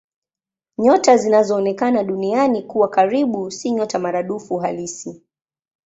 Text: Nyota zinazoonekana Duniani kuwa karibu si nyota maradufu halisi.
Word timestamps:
Nyota 0.77 1.17
zinazoonekana 1.17 2.03
Duniani 2.03 2.61
kuwa 2.61 2.89
karibu 2.89 3.51
si 3.51 3.71
nyota 3.71 3.99
maradufu 3.99 4.57
halisi. 4.57 5.21